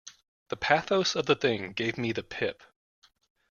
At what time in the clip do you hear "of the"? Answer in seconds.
1.15-1.35